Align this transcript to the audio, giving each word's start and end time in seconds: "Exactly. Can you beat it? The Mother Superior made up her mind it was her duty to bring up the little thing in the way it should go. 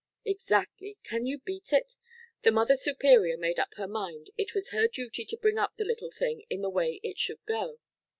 "Exactly. 0.25 0.97
Can 1.03 1.27
you 1.27 1.37
beat 1.37 1.71
it? 1.71 1.93
The 2.41 2.51
Mother 2.51 2.75
Superior 2.75 3.37
made 3.37 3.59
up 3.59 3.75
her 3.75 3.87
mind 3.87 4.31
it 4.35 4.55
was 4.55 4.69
her 4.69 4.87
duty 4.87 5.23
to 5.25 5.37
bring 5.37 5.59
up 5.59 5.77
the 5.77 5.85
little 5.85 6.09
thing 6.09 6.43
in 6.49 6.61
the 6.63 6.71
way 6.71 6.99
it 7.03 7.19
should 7.19 7.45
go. 7.45 7.77